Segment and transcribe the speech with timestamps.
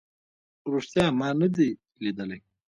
[0.73, 1.69] ریښتیا ما نه دی
[2.03, 2.39] لیدلی